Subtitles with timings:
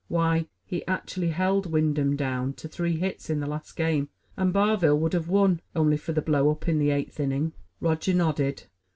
[0.07, 4.97] Why, he actually held Wyndham down to three hits in that last game, and Barville
[4.97, 8.63] would have won only for the blow up in the eighth inning." Roger nodded.